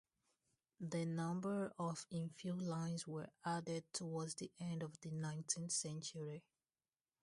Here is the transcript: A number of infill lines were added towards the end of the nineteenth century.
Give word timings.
A 0.91 1.05
number 1.05 1.71
of 1.77 2.07
infill 2.11 2.59
lines 2.59 3.05
were 3.07 3.29
added 3.45 3.83
towards 3.93 4.33
the 4.33 4.51
end 4.59 4.81
of 4.81 4.99
the 5.01 5.11
nineteenth 5.11 5.71
century. 5.73 6.43